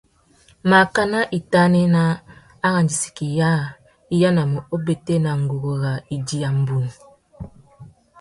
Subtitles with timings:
[0.69, 2.03] Makana itānê nà
[2.67, 3.57] arandissaki yâā
[4.13, 6.91] i yānamú ubétēna nguru râ idiya mbunu.